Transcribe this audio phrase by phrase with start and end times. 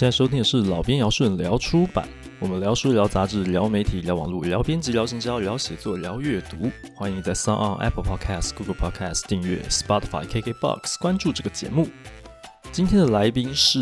[0.00, 2.08] 现在收听的是老编姚顺聊出版，
[2.38, 6.70] 我们聊书、聊杂志、聊媒体、聊网络、聊编辑、聊行销、聊写作、聊阅读。
[6.94, 11.86] 欢迎在 SoundOn、Apple Podcast、Google Podcast 订阅，Spotify、KKBox 关注这个节目。
[12.72, 13.78] 今天的来宾是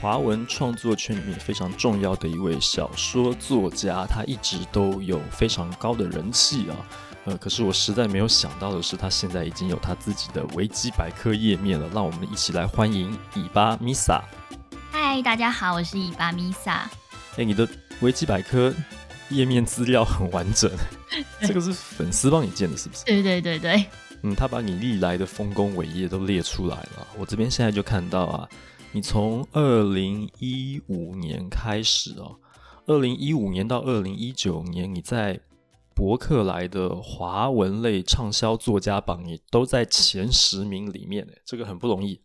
[0.00, 6.76] 华文创作圈里面非常重要的一位小说作家，他一直都有非常高的人气啊。
[7.26, 11.86] 呃，可是我实在没有想到的是，他现在已经有他自己的维基百科页面了。
[11.92, 14.22] 让我们一起来欢迎尾巴 Misa。
[15.10, 16.70] 嗨，大家好，我是伊巴 Misa。
[16.70, 16.90] 哎、
[17.38, 17.66] 欸，你的
[18.02, 18.70] 维基百科
[19.30, 20.70] 页面资料很完整，
[21.40, 23.06] 这个是粉丝帮你建的，是不是？
[23.06, 23.86] 对对对对。
[24.22, 27.06] 嗯，他把你历来的丰功伟业都列出来了。
[27.16, 28.46] 我这边现在就看到啊，
[28.92, 32.36] 你从二零一五年开始哦，
[32.84, 35.40] 二零一五年到二零一九年，你在
[35.94, 42.20] 博客来的华文类畅销作家榜，也都在前十名里面，这个很不容易。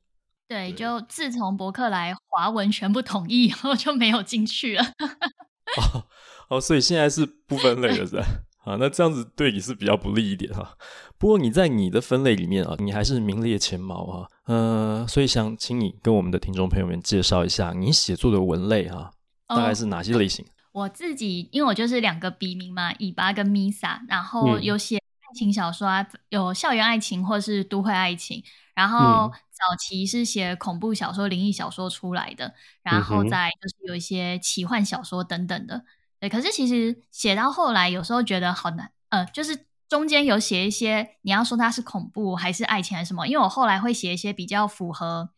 [0.48, 4.84] 对，就自从博客来华文全部统一以后，就没有进去了。
[4.84, 6.06] 哦，
[6.50, 8.26] 哦，所以现在是不分类了，是吧？
[8.66, 10.78] 啊，那这样子对你是比较不利一点哈。
[11.18, 14.28] 不过你在你的分类里面啊，你还是名列前茅啊。
[14.46, 19.12] 呃，所以想请你跟我们的听众朋友们介绍一下你写作的文类哈，
[19.48, 20.46] 大概是哪些类型？
[20.46, 29.32] 哦我自己，因为我就是两个笔名嘛，尾巴跟 Misa，然后有写爱情小说啊，嗯、有校园爱情或是都会爱情，然后
[29.70, 35.86] 早期是写恐怖小说、灵异小说出来的，然后再就是有一些奇幻小说等等的。
[36.20, 43.28] 对，可是其实写到后来，有时候觉得好难，呃，就是中间有写一些，你要说它是恐怖还是爱情还是什么？
[43.28, 45.30] 因为我后来会写一些比较符合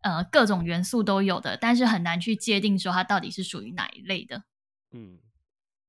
[0.00, 4.44] 呃各种元素都有的，但是很难去界定说它到底是属于哪一类的。
[4.92, 5.18] 嗯，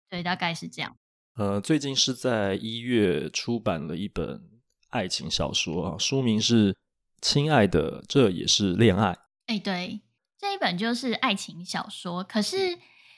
[0.09, 0.95] 对，大概是这样。
[1.35, 4.41] 呃，最近是在一月出版了一本
[4.89, 6.73] 爱情小说啊，书名是
[7.27, 9.11] 《亲爱的，这也是恋爱》。
[9.47, 10.01] 哎，对，
[10.37, 12.23] 这一本就是爱情小说。
[12.23, 12.77] 可是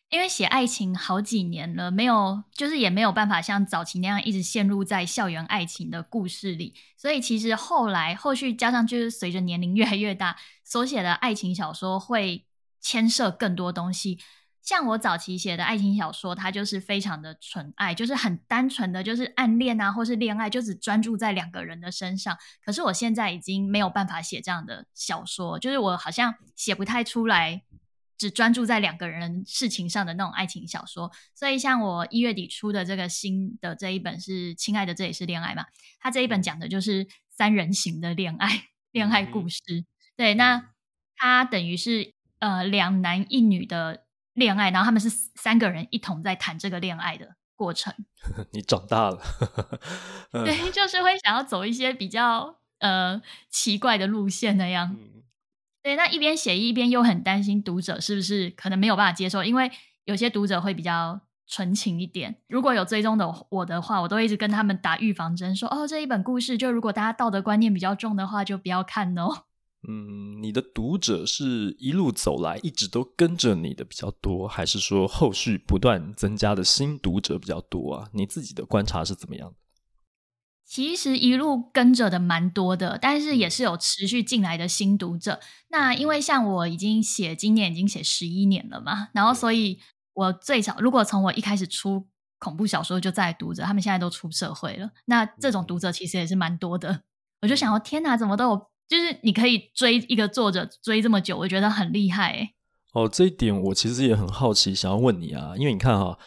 [0.10, 12.46] 因为写爱情好几年了，没有，就是也没有办法像早期那样一直陷入在校园爱情的故事里，所以其实后来后续加上就是随着年龄越来越大，所写的爱情小说会
[12.80, 14.20] 牵涉更多东西。
[14.68, 22.38] 像我早期写的爱情小说，它就是非常的纯爱，就是很单纯的，就是暗恋啊，或是恋爱，就只专注在两个人的身上。
[22.62, 27.62] 可是我现在已经没有办法写这样的小说，就是我好像写不太出来，
[28.18, 31.10] 只专注在两个人事情上的那种爱情小说。
[31.34, 35.64] 所以，像我一月底出的这个新的这一本是《亲爱的，这也是恋爱》嘛，
[36.02, 39.62] 它这一本讲的就是三人行的恋爱恋爱故事。
[40.18, 40.72] 对，那
[41.16, 44.04] 它等于是呃两男一女的。
[44.38, 47.92] 恋爱，然后他们是三个人一同在谈这个恋爱的过程。
[48.54, 49.20] 你长大了，
[50.46, 54.96] 对，就是会想要走一些比较呃奇怪的路线那样。
[54.96, 55.24] 嗯、
[55.82, 59.72] 对，那一边写一边又很担心读者是不是可能没有办法接受，因为
[60.06, 62.38] 有些读者会比较纯情一点。
[62.48, 69.46] 如果有追踪的我的话，我都一直跟他们打预防针，说哦，这一本故事就如果大家道德观念比较重的话，就不要看哦。
[69.88, 78.10] 嗯，你的读者是一路走来一直都跟着你的比较多，还是说后续不断增加的新读者比较多啊？
[78.14, 79.56] 你自己的观察是怎么样的？
[80.66, 85.40] 其实一路跟着的蛮多的，但是也是有持续进来的新读者。
[85.70, 89.80] 那因为像我已经写今年已经写十一年了嘛，然后所以
[90.14, 92.06] 我最少如果从我一开始出
[92.40, 97.04] 恐怖小说就在读者，他们现在都出社会了，那这种读者其实也是蛮多的。
[97.42, 98.68] 我就想说，天哪，怎么都有？
[98.88, 102.54] 就是你可以追一个作者追这么久，我觉得很厉害欸。
[102.94, 106.18] 哦，这一点我其实也很好奇，想要问你啊，因为你看哈，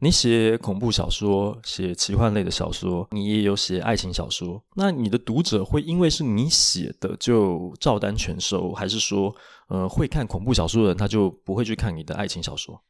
[0.00, 9.34] 你写恐怖小说、写奇幻类的小说，你也有写爱情小说，那你的读者会因为是你写的就照单全收，还是说，
[9.68, 12.82] 呃，会看恐怖小说的人他就不会去看你的爱情小说？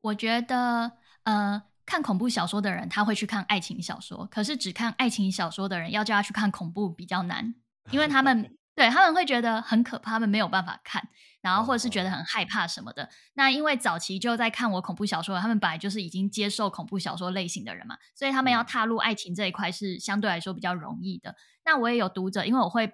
[0.00, 0.92] 我觉得，
[1.24, 7.54] 呃，看恐怖小说的人他会去看爱情小说，可是只看爱情小说的人要叫他去看恐怖比较难。
[7.90, 11.06] 因为他们对他们会觉得很可怕，他们没有办法看，
[11.40, 13.08] 然后或者是觉得很害怕什么的。
[13.34, 21.36] 那因为早期就在看我恐怖小说，他们本来就是已经接受恐怖小说类型的人嘛，所以他们要踏入爱情这一块是相对来说比较容易的。
[21.64, 22.84] 那我也有读者，因为我会，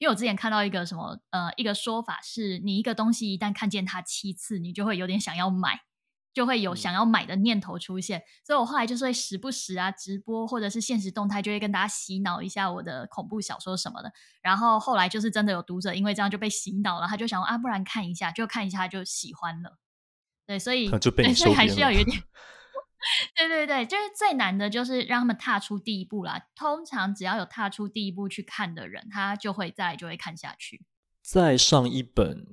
[0.00, 5.80] 因为我之前看到一个什么呃一个说法是，你一个东西一旦看见它七次，你就会有点想要买。
[6.32, 14.10] 就会有想要买的念头出现，嗯、所以我后来就是会时不时啊直播或者是现实动态，就会跟大家洗脑一下我的恐怖小说什么的。
[14.40, 19.78] 然后后来就是真的有读者因为这样就被洗脑了，他就想啊，不然看一下，就看一下就喜欢了。
[20.46, 22.22] 对，所以就被所以还是要有点。
[23.36, 26.40] 对对对，就是最难的就是让他们踏出第一步啦。
[26.54, 30.84] 通常只要有踏出第一步去看的人，他就会再就会看下去。
[31.20, 32.46] 再上一本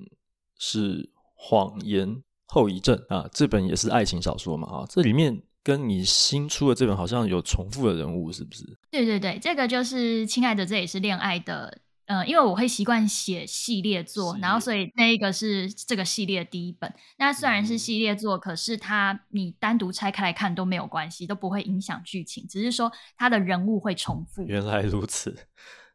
[0.58, 1.12] 是。
[1.42, 8.64] 谎言后遗症》啊，这本也是爱情小说嘛啊，这里面跟你新出的这本好像有重复的人物，是不是？
[8.90, 11.78] 对对对，这个就是亲爱的，这也是恋爱的。
[12.06, 16.92] 呃，因为我会习惯写系列作，然后所以那一个是这个系列的第一本。
[17.18, 24.42] 那虽然是系列作，可是它你单独拆开来看都没有关系，都不会影响剧情，只是说它的人物会重复。
[24.42, 25.46] 原来如此。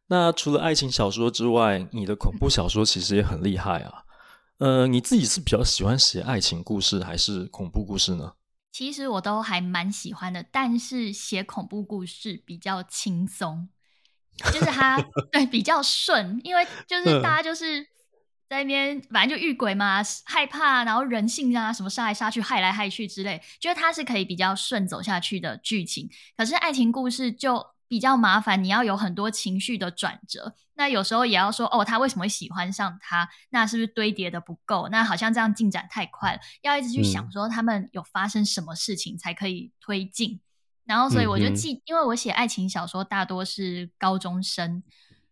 [0.07, 4.04] 那除了爱情小说之外，你的恐怖小说其实也很厉害啊。
[4.57, 8.33] 呃，你自己是比较喜欢写爱情故事还是恐怖故事呢？
[8.71, 13.69] 其实我都还蛮喜欢的，但是写恐怖故事比较轻松。
[14.51, 14.97] 就是他
[15.31, 17.81] 对比较顺，因为就是大家就是
[18.49, 26.09] 在那边，反正就遇鬼嘛，害怕，然后人性啊什么杀来杀去，害来害去之类，觉得他是可以比较顺走下去的剧情。
[26.35, 33.29] 可是爱情故事就比较麻烦，你要有很多情绪的转折，那有时候也要说哦，他为什么会喜欢上他？
[33.49, 34.87] 那是不是堆叠的不够？
[34.89, 40.39] 那好像这样进展太快了，要一直去想说他们有发生什么事情才可以推进。
[40.85, 44.83] 然后，所以我就记，嗯、因为我写爱情小说大多是高中生，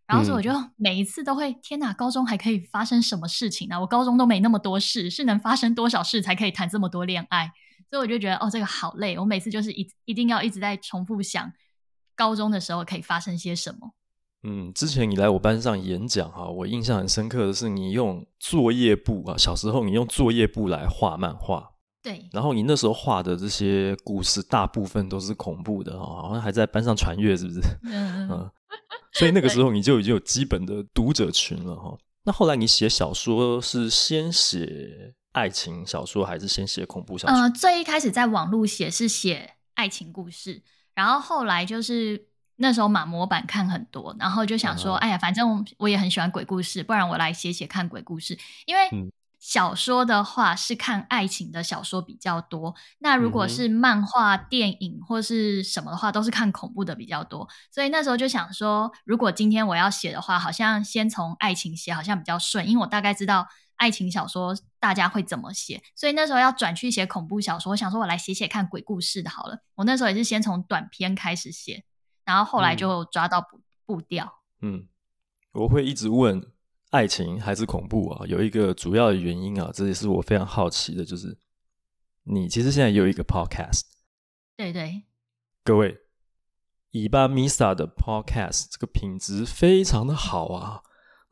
[0.08, 3.80] 然后所以我就每一次都会，嗯、天哪，高中还可以发生什么事情呢？
[3.80, 7.52] 我高中都没那么多事，是能发生多少事才可以谈这么多恋爱？
[7.92, 9.16] 所以我就觉得，哦，这个好累。
[9.20, 11.54] 我每次就是一一定要一直在重复想，
[12.16, 13.94] 高中的时候可以发生些什么。
[14.44, 21.70] 嗯，之前你来我班上演讲哈，我印象很深刻的是，你用作业簿啊，小时候你用作业簿来画漫画。
[22.02, 27.62] 对，然后你那时候画的这些故事，大部分都是恐怖的，好像还在班上传阅，是不是？
[27.86, 28.52] 嗯， 嗯，
[29.14, 31.98] 所以那个 时候你就已经有基本的读者群了哈。
[32.26, 37.38] 那后来你写小说是先写爱情小说，还是先写恐怖小说？
[37.38, 40.62] 呃，最一开始在网络写是写爱情故事，
[40.94, 48.90] 然后后来就是那时候马模板看很多，然后就想说，嗯、哎呀，反正我也很喜欢鬼故事，不然我来写写看鬼故事，因为。
[48.92, 49.12] 嗯
[49.46, 57.46] 小说的话是看爱情的小说比较多，那如果是漫画、电影或是什么的话，都是看恐怖的比较多。
[57.70, 63.46] 所以那时候就想说，如果今天我要写的话，好像先从爱情写好像比较顺，因为我大概知道
[63.76, 65.82] 爱情小说大家会怎么写。
[65.96, 69.64] 所以那时候要转去写恐怖小说，我想说我来写写看鬼故事的好了。
[69.76, 71.86] 我那时候也是先从短篇开始写，
[72.26, 74.42] 然后后来就抓到步步调。
[74.60, 74.90] 嗯，
[75.54, 76.52] 我会一直问。
[76.90, 78.24] 爱情还是恐怖啊？
[78.28, 81.40] 有一个主要的原因啊，这也是我非常好奇的，就是
[82.26, 83.82] 你其实现在有一个 podcast，
[84.56, 85.02] 对对，
[85.64, 86.02] 各位，
[86.92, 90.84] 尾巴米莎的 podcast 这个品质非常的好啊，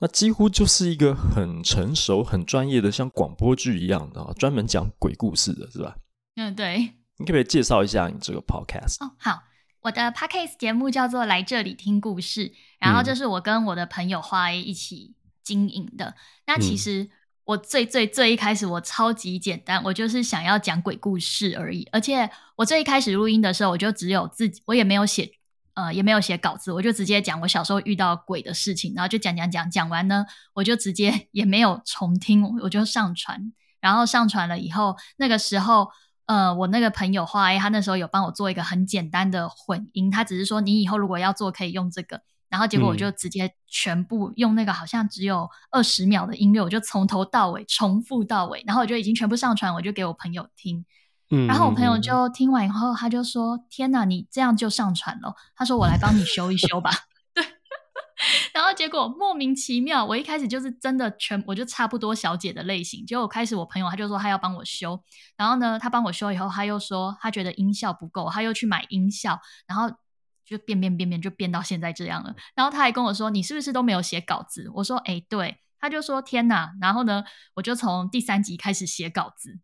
[0.02, 5.96] 那几乎就是一个很成熟、很专业的，像广播剧一样的啊，专门讲鬼故事的，是吧？
[6.36, 6.80] 嗯，对。
[7.18, 9.06] 你可不可以介绍一下你这个 podcast？
[9.06, 9.44] 哦，好，
[9.82, 12.50] 我的 podcast 节目叫做《来这里听故事》，
[12.80, 15.16] 然后这是我跟我的朋友花 A 一起。
[15.44, 16.14] 经营的。
[16.46, 17.10] 那其实
[17.46, 21.86] 我最最最一开始我超级简单，我就是想要讲鬼故事而已。
[21.92, 25.32] 而且我最一开始录音的时候，我就只有自己，我也没有写
[25.74, 33.54] 呃也没有写稿子，我就直接讲我小时候遇到鬼的事情，然后就讲讲讲讲完呢，我就直接也没有重听，我就上传。
[33.80, 35.90] 然后上传了以后，那个时候
[36.26, 42.22] 呃我那个朋友花 A 他那时候有帮我做一个很简单的混音，他只是说你以后如果要做可以用这个。
[42.50, 50.86] 然后结果我就直接全部用那个好像只有二十秒的音乐，我就从头到尾重复到尾，然后我就已经全部上传，我就给我朋友听。
[51.32, 56.92] 嗯，然后我朋友就听完以后，他就说：“天哪，你这样就上传了？”他说：“我来帮你修一修吧。
[57.34, 57.44] ”对。
[58.54, 63.06] 然后结果莫名其妙，我一开始就是真的全，我就差不多小姐的类型。
[63.06, 65.02] 结果开始我朋友他就说他要帮我修，
[65.36, 69.96] 然后呢，他帮我修以后，他又说他觉得音效不够，他又去买音效，然后。
[70.44, 72.36] 就变变变变，就变到现在这样了。
[72.56, 77.24] 然后他还跟我说：“你是不是都没有写稿子？”我说：“哎，对。”他就说：“天哪！”然后呢，
[77.54, 79.62] 我就从第三集开始写稿子。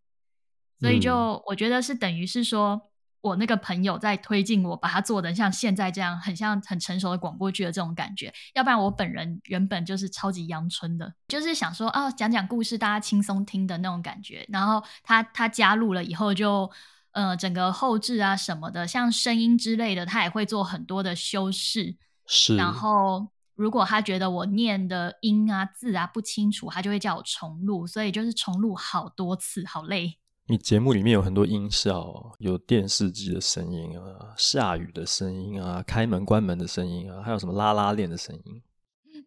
[0.80, 2.82] 所以就我觉得是等于是说，
[3.22, 8.34] 我那个朋友在推进我，把它做的像现在这样，很像很成熟的广播剧的这种感觉。
[8.54, 14.46] 要不然我本人原本就是超级阳春的，就是想说啊，讲讲故事，大家轻松听的那种感觉。
[14.50, 16.70] 然后他他加入了以后就。
[17.14, 21.96] 呃，整个后置啊什么的，像声音之类的，他也会做很多的修饰。
[22.28, 22.56] 是。
[22.56, 27.88] 然后，如果他觉得我念的音啊字啊不清楚，他就会叫我重录。
[27.88, 30.20] 所以就是重录好多次，好累。
[30.48, 38.62] 你节目里面有很多音效，有电视机的声音啊，下雨的声音啊，开门关门的声音啊，还有什么拉拉链的声音。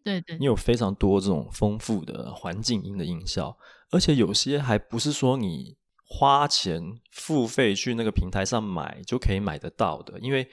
[0.03, 0.37] 对对。
[0.37, 3.55] 你有非常多这种丰富的环境音的音效，
[3.91, 5.77] 而且有些还不是说你。
[6.13, 10.45] 花钱付费去那个平台上买就可以买得到的，因为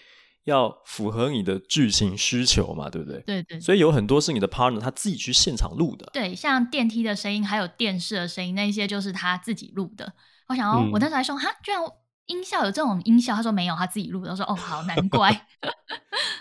[0.45, 3.21] 要符合你的剧情需求嘛，对不对？
[3.23, 3.59] 对对。
[3.59, 6.09] 所以有很多是你的 partner 他自己去现场录的。
[6.13, 10.13] 对，像电梯的声音，还有电视的声音，那些就是他自己录的。
[10.49, 11.81] 我想要，嗯、我那时候还说，哈，居然
[12.27, 14.31] 音效有这种音效，他说没有，他自己录的。
[14.31, 15.47] 我说，哦，好，难 怪。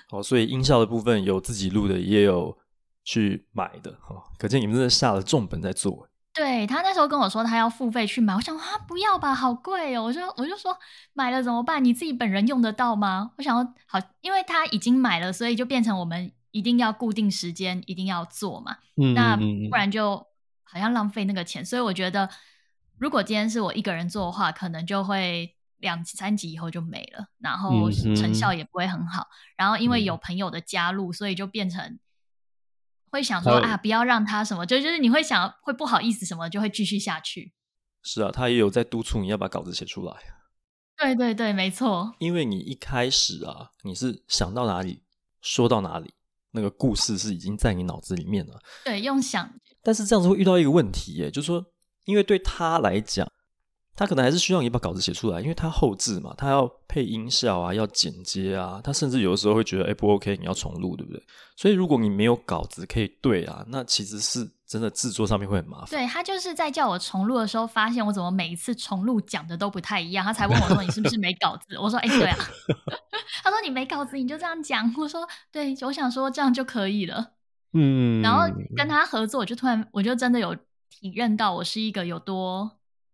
[0.09, 2.57] 好，所以音效的部分有自己录的，也有
[3.03, 3.91] 去买的。
[4.09, 6.07] 哦，可见你们真的下了重本在做。
[6.33, 10.03] 对，他那时候跟我说他要付费去买，我想啊不要吧，好贵哦。
[10.03, 10.77] 我就我就说
[11.13, 11.83] 买了怎么办？
[11.83, 13.31] 你自己本人用得到吗？
[13.37, 18.77] 我想要好，因为他已经买了，所以就变成我们一定要固定时间一定要做嘛。
[19.01, 20.15] 嗯，那不然就
[20.63, 21.65] 好像浪费那个钱。
[21.65, 22.29] 所以我觉得，
[22.99, 29.27] 如果今天是我一个人做的话，可能就会两三集以后就没了，然后成效也不会很好。
[29.55, 31.99] 然后因为有朋友的加入，所以就变成。
[33.09, 37.53] 会想说啊，不要让他什么，就就是你会想会不好意思什么，就会继续下去。
[38.03, 40.13] 是啊，他也有在督促你要把稿子写出来。
[40.97, 42.13] 对对对，没错。
[42.19, 45.03] 因为你一开始啊，你是想到哪里
[45.41, 46.15] 说到哪里，
[46.51, 48.59] 那个故事是已经在你脑子里面了。
[48.83, 49.53] 对，用想。
[49.81, 51.65] 但是这样子会遇到一个问题耶，就是说，
[52.07, 53.31] 因为对他来讲。
[53.99, 61.19] 他可能还是需要你把稿子写出来，因为他后制嘛，他要配音效啊，要剪接啊，他甚至有的时候会觉得，哎，不 OK，你要重录，对不对？
[61.55, 65.89] 所以如果你没有稿子可以对啊，那其实是真的制作上面会很麻烦。
[65.89, 71.75] 对，他就是在叫我重录的时候，发现我怎么每一次重录讲的都不太一样，他才问我说，你是不是没稿子？
[71.81, 72.37] 我说，哎，对啊。
[73.43, 77.31] 他说你没稿子你就这样讲，我说对，我想说这样就可以了。
[77.73, 80.55] 嗯，然后跟他合作，我就突然我就真的有
[80.89, 82.71] 体认到我是一个有多。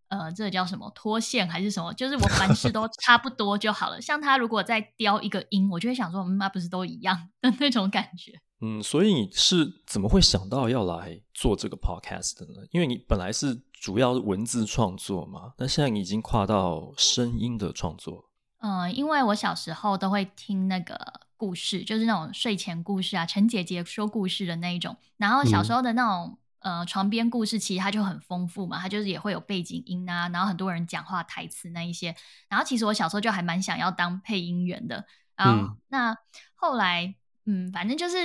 [0.09, 1.91] 呃，这个叫什么脱线还是什么？
[1.95, 3.99] 就是我凡事都差不多就好了。
[3.99, 8.39] 像他如果再雕一个音，我就会想说，嗯，那不是都一样的那种感觉。
[8.61, 12.67] 嗯，所以你是怎么会想到要来做这个 podcast 的呢？
[12.69, 18.29] 因为你本来是主要文字创作嘛，那现在你已经跨到声音的创作。
[18.59, 20.95] 嗯、呃，因为我小时候都会听那个
[21.35, 24.95] 故事，就是那种睡前故事啊，陈姐姐说故事的那一种。
[25.17, 26.37] 然后小时候的那种。
[26.63, 32.15] 嗯呃，床边故事其实它就很丰富嘛，它就是也会有背景音啊，然后很多人讲话台词那一些。
[32.49, 35.05] 然后其实我小时候就还蛮想要当配音员的。
[35.35, 36.17] 然后、嗯、那
[36.55, 37.15] 后来，
[37.45, 38.15] 嗯，反正就是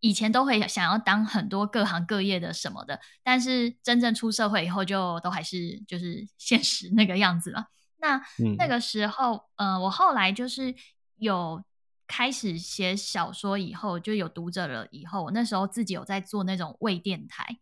[0.00, 7.66] 以前都会想要当很多各行各业的什么的，但是真正出社会以后，就都还是就是现实那个样子了。
[7.96, 10.72] 那、嗯、那个时候，呃，我后来就是
[11.16, 11.64] 有
[12.06, 17.58] 开始写小说以后，就有读者了以后，我那时候自己有在做那种微电台。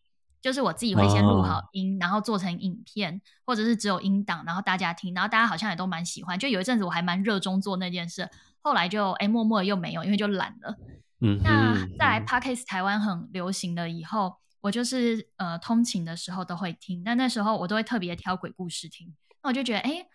[0.47, 2.03] 就是我自己会先录好音，oh.
[2.05, 6.39] 然后做成影片，或者是只有音档，然后大家听，然后大家好像也都蛮喜欢。
[6.39, 8.31] 就有一阵子我还蛮热衷做那件事，
[8.63, 10.77] 后来就哎默默又没有，因为就懒了。
[11.21, 11.43] 嗯、mm，hmm.
[11.43, 19.13] 那在来 Podcast 台湾很流行了以后，我就是呃通勤的时候都会听，但那时候我都会特别挑鬼故事听。
[19.43, 20.07] 那我就觉得哎，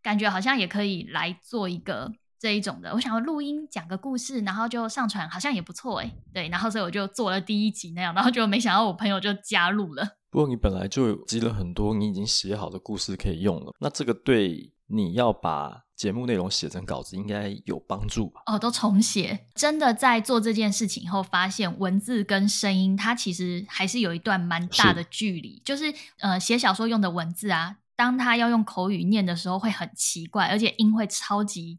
[0.00, 2.14] 感觉好像也可以来做一个。
[2.38, 6.12] 这一种的，我想要录音讲个故事，然后就上传，好像也不错哎。
[6.32, 10.06] 对，然后所以我就做了第一集那样，然后就没想到我朋友就加入了。
[10.30, 18.42] 不过你本来就积了很多你已经写好的故事可以用了，那这个对你要把节目内容写成稿子应该有帮助吧？
[18.44, 19.46] 哦，都重写。
[19.54, 25.56] 真的在做这件事情以后，发现文字跟声音它其实还是有一段蛮大的距离。
[25.56, 31.78] 是就是呃，写小说用的文字啊，当他要用口语念的时候会很奇怪，而且音会超级。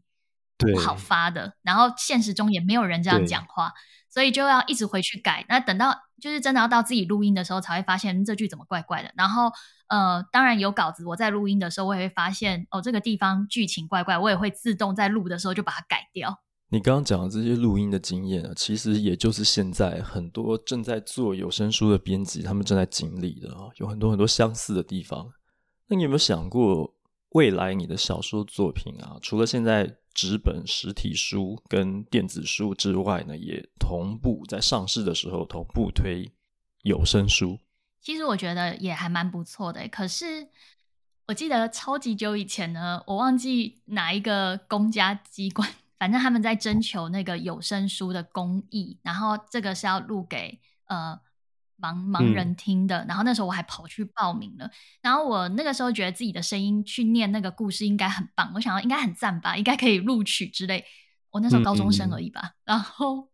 [0.58, 3.72] 不好发的，然后现实中也没有人这样讲话，
[4.10, 5.46] 所以就要一直回去改。
[5.48, 9.12] 那等到就是真的要到自己录音的时候，才会发现这句怎么怪怪的。
[9.16, 9.50] 然后
[9.88, 16.40] 呃，当然有稿子，我在录音的时候，我也会发现哦，这个地方剧情怪怪，我也会自动在录的时候就把它改掉。
[16.70, 25.30] 你刚刚讲的这些录音的经验啊，其实也就是现在很多正在做有声书的编辑他们正在经历的啊，有很多很多相似的地方。
[25.86, 26.94] 那你有没有想过，
[27.30, 36.32] 未来你的小说作品啊，除了现在纸本实体书跟电子书之外呢，也同步在上市的时候同步推
[36.82, 37.58] 有声书。
[38.00, 39.86] 其实我觉得也还蛮不错的。
[39.88, 40.48] 可是
[41.26, 45.68] 我记得超级久以前呢，我忘记哪一个公家机关，
[45.98, 51.20] 反正他们在征求那个有声书的公益，然后这个是要录给呃。
[51.80, 54.68] 盲盲人听的，嗯、然后那时候我还跑去报名了，
[55.00, 60.84] 然后我那个时候觉得自己的声音去念那个故事应该很棒，我想要应该很赞吧，应该可以录取之类。
[61.30, 63.28] 我那时候高中生而已吧，嗯嗯、然后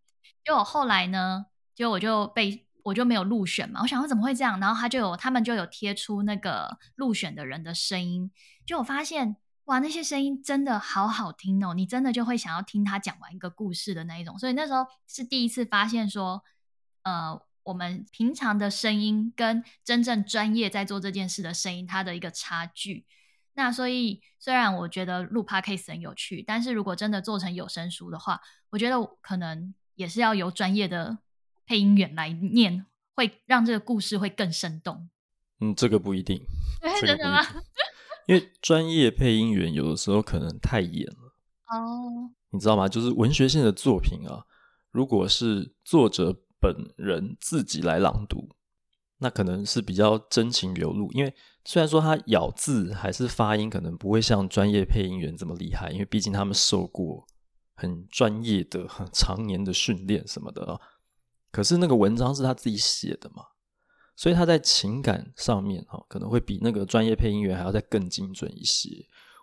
[0.45, 4.61] 就后来呢，就我就被我就没有入选嘛，我想说怎么会这样？
[4.61, 8.31] 然后他就有他们就有贴出那个入选的人的声音，
[8.67, 16.43] 就我发现哇，那些声音真的好好听哦，你真的就会想要听他讲完一个故事的那一种，所以那时候是第一次发现说，
[17.05, 17.41] 呃。
[17.65, 23.05] 我们平常的声音跟真正专业在做这件事的声音，它的一个差距。
[23.55, 28.41] 那所以虽然我觉得录 Podcast 很有趣，但是如果真的做成有声书的话，
[28.71, 31.19] 我觉得可能也是要由专业的
[31.67, 35.09] 配音员来念，会让这个故事会更生动。
[35.61, 36.45] 嗯，这个不一定。
[37.01, 37.43] 真的吗？
[38.27, 41.35] 因为专业配音员有的时候可能太严了。
[41.67, 42.89] 哦，你知道吗？
[42.89, 44.45] 就是文学性的作品啊，
[44.91, 48.49] 如果是作者本人自己来朗读。
[49.19, 51.33] 那可能是比较真情流露，因为
[51.65, 57.25] 虽然说他咬字还是发音可能不会像专业配音员这么厉害，因为毕竟他们受过
[57.75, 60.81] 很专业的、很长年的训练什么的啊。
[61.53, 63.45] 可是那个文章是他自己写的嘛，
[64.17, 68.89] 所以他在情感上面哈，可能会比那个专业配音员还要再更精准一些，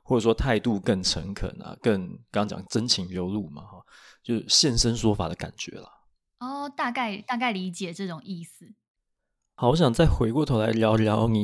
[0.03, 3.81] 或者说态度更诚恳啊，更刚刚讲真情流露嘛哈，
[4.21, 5.89] 就是现身说法的感觉啦。
[6.41, 8.73] 哦，大概大概理解这种意思。
[9.53, 11.43] 好，我想再回过头来聊聊你，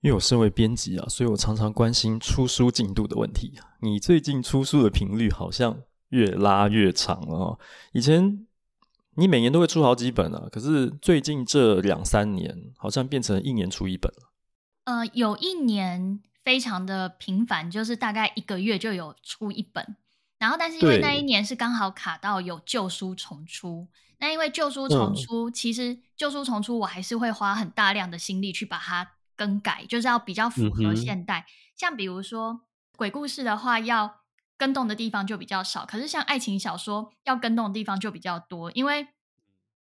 [0.00, 3.58] 因为我身为编辑啊，所以我常常关心出书进度的问题。
[3.80, 7.58] 你最近出书的频率好像越拉越长了哦。
[7.92, 8.46] 以前
[9.16, 14.32] 你每年都会出好几本啊，可是最近这两三年好像变成一年出一本了。
[14.84, 19.96] 呃，有一年非常的频繁，就是大概一个月就有出一本。
[20.42, 23.86] 然后，但是因为那一年是刚好卡到有旧书重出。
[24.18, 31.46] 那因为旧书重出，嗯、其实旧书重出，我还是会花很大量的心力去把它更改，就是要比较符合现代。
[31.46, 32.62] 嗯、像比如说
[32.96, 34.22] 鬼故事的话，要
[34.56, 38.72] 跟动的地方就比较少，可是像爱情小说要跟动的地方就比较多。
[38.72, 39.06] 因为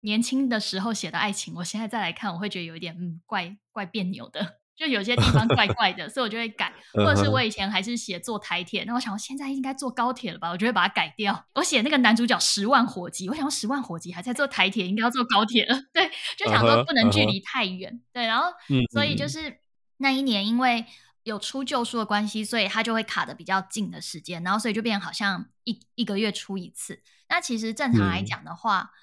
[0.01, 4.59] 年轻的时候写的爱情，我现在再来看，我会觉得有一点嗯怪怪别扭的。
[4.75, 11.45] 就有些地方怪怪的，所以我就会改， 或者是我以前还是写坐台铁，那我想我现在应该坐高铁了吧，我就会把它改掉。
[11.53, 15.79] 我写那个男主角十万火急，我想十万火急还在坐台铁，应该要坐高铁了。
[15.93, 17.93] 对，就想说不能距离太远。
[17.93, 18.13] Uh.
[18.13, 18.45] 对，然后
[18.91, 19.59] 所以就是
[19.97, 20.85] 那一年因为
[21.21, 27.03] 有出旧书的关系，所以它就会卡的比较近的时间，然后所以就变好像一一个月出一次。
[27.29, 28.93] 那其实正常来讲的话，嗯、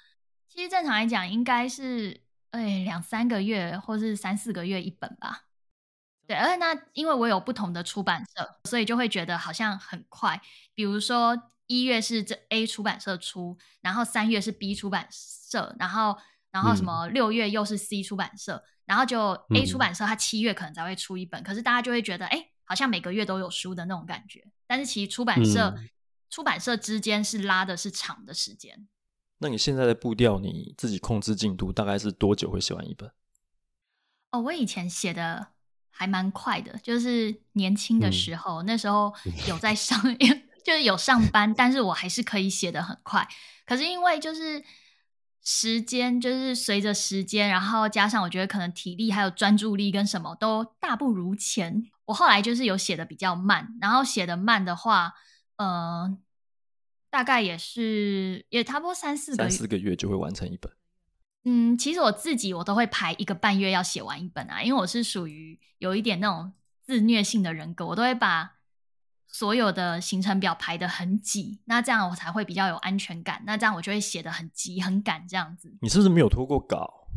[0.49, 5.45] 其实正常来讲应该是哎两三个月或是三四个月一本吧。
[6.31, 10.41] 对，而且那因为我有不同的出版社，所以就会觉得好像很快。
[10.73, 16.17] 比如说一月是这 A 出版社出，然后三月是 B 出版社，然后
[16.49, 24.41] 然后什么六月又是 C 出版社，嗯、然后就 A 出版社它七月可能才会出一本，嗯、可是大家就会觉得哎，好像每个月都有书的那种感觉。
[24.65, 25.89] 但是其实出版社、嗯、
[26.29, 28.87] 出版社之间是拉的是长的时间。
[29.39, 33.11] 那你现在的步调，你自己控制进度大概是多久会写完一本？
[34.31, 35.49] 哦，我以前写的。
[36.01, 39.13] 还蛮快的，就是年轻的时候，嗯、那时候
[39.47, 40.01] 有在上，
[40.65, 43.27] 就是有上班，但是我还是可以写的很快。
[43.67, 44.63] 可是因为就是
[45.43, 53.75] 时间，就是随着时间，然后加上我觉得可能体力还有专注力跟什么都大不如前，我后来就是有写的比较慢。
[53.79, 55.13] 然后写的慢的话，
[55.57, 56.17] 嗯、呃，
[57.11, 60.71] 大概也是也差不多三四个月，三四个月就会完成一本。
[61.43, 68.57] 嗯，其实我自己我都会排一个半月要写完一本啊，因为我是属于有一点那种自虐性的人格，我都会把
[69.27, 73.41] 所有的行程表排得很挤，那这样我才会比较有安全感。
[73.45, 75.75] 那这样我就会写得很急很赶这样子。
[75.81, 77.07] 你是不是没有拖过稿？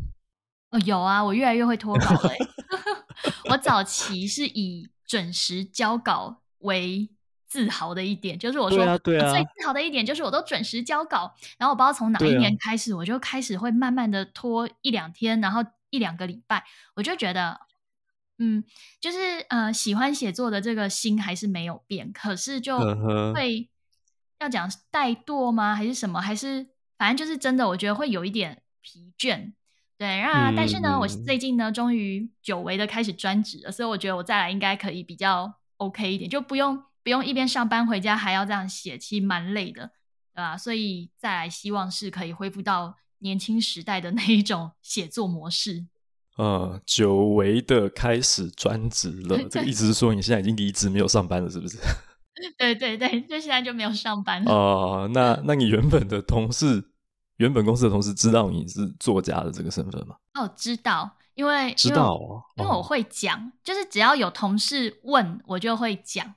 [0.71, 2.31] 哦，有啊，我越来越会拖稿了。
[3.51, 7.09] 我早期是以准时交稿为
[7.55, 11.33] 自豪的一点就是我说，我最自豪的一点就是我都准时交稿。
[11.57, 16.65] 然后我不知道从哪一年开始，我就开始会慢慢的拖一两天，然后一两个礼拜，
[16.95, 17.61] 我就觉得，
[18.39, 18.61] 嗯，
[18.99, 22.77] 就是呃，喜欢写作的这个心还是没有变，可是就
[23.33, 23.69] 会
[24.41, 25.73] 要讲怠惰吗？
[25.73, 26.19] 还是什么？
[26.19, 29.53] 还是反正就是真的，我觉得会有一点疲倦。
[29.97, 36.83] 对，那但是呢，我最近呢，终于久违的开始专职了，所以我觉得我再来应该可以比较 OK 一点，就不用。
[37.05, 39.91] 不用一边上班回家还要这样写，其实蛮累的，
[40.33, 40.57] 对吧？
[40.57, 45.85] 所以再来，希望是可以恢复到年轻时代的那一种写作模式。
[46.37, 51.77] 呃，久违的开始专职了，这个意思是说你现在已经离职没有上班了，是不是？
[52.57, 54.51] 对对对，就现在就没有上班了。
[54.51, 56.83] 哦、呃，那那你原本的同事，
[57.37, 60.15] 原本公司的同事知道你是作家的这个身份吗？
[60.33, 66.33] 哦，知道，因为知道哦，因为我会讲，哦、就是只要有同事问我就会讲。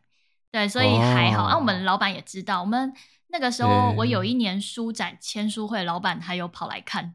[0.50, 1.48] 对，所以还好。
[1.48, 2.92] 那、哦啊、我们老板也知道，我们
[3.28, 7.14] 那个时候，我有一年书展签书会，老板还有跑来看，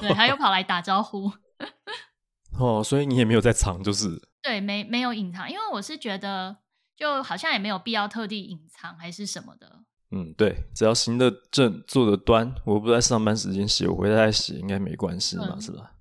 [0.00, 1.32] 对，还有跑来打招呼。
[2.58, 6.56] 哦，所以你也没有在藏，就是对，没没有隐藏，因为我是觉得，
[6.96, 9.80] 就好像也没有必要特地隐藏，还是什么的。
[10.10, 15.92] 嗯，对，只要行得正，坐得端，我不在上班时间写，我回来写，应该没关系嘛，嗯、是吧？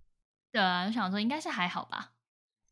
[0.52, 2.14] 对啊，我想说应该是还好吧。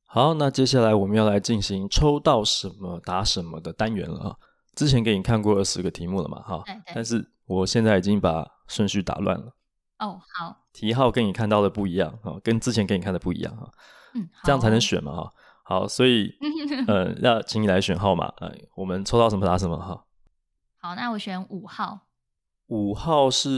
[0.10, 4.40] 好，那接下来我们要来进行抽到什么答什么的单元了哈。
[4.74, 6.64] 之前给你看过二十个题目了嘛哈。
[6.96, 9.54] 但是我现在已经把顺序打乱了。
[10.00, 10.64] 哦，好。
[10.72, 13.70] 题号跟你看到的不一样哈，跟之前给你看的不一样哈。
[14.16, 15.34] 嗯，这样才能选嘛哈。
[15.64, 16.34] 好，所以
[16.88, 18.28] 嗯， 那请你来选号码。
[18.38, 20.06] 呃，我们抽到什么答什么哈。
[20.80, 22.00] 好，那我选五号。
[22.68, 23.50] 五号是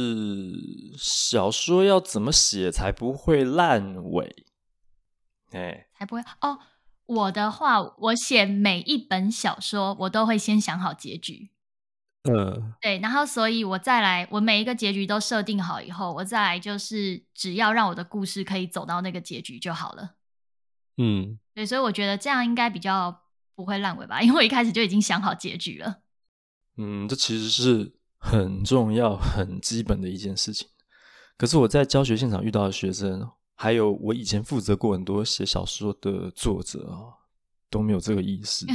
[0.98, 4.46] 小说要怎么写才不会烂尾？
[5.52, 6.60] 哎，才不会哦。
[7.06, 11.50] 我的话，我写每一本小说，我都会先想好结局。
[12.24, 20.16] 呃，对，然后所以我再来，我每一个结局都设定好以后，我再来就是只要让我的故事可以走到那个结局就好了。
[20.98, 23.24] 嗯，对，所以我觉得这样应该比较
[23.56, 26.02] 不会烂尾吧，因为我一开始就已经想好结局了。
[26.78, 30.68] 嗯，这其实是很重要、很基本的一件事情。
[31.38, 33.32] 可是我在教学现场遇到的学生，
[33.62, 37.28] 还有我以前负责过很多写小说的作者啊，
[37.70, 38.66] 都没有这个意识，